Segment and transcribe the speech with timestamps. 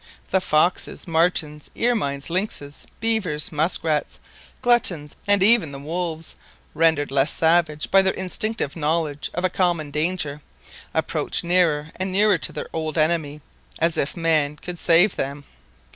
[0.31, 4.19] The foxes, martens, ermines, lynxes, beavers, musk rats,
[4.63, 6.33] gluttons, and even the wolves,
[6.73, 10.41] rendered less savage by their instinctive knowledge of a common danger,
[10.91, 13.41] approached nearer and nearer to their old enemy man,
[13.77, 15.43] as if man could save them.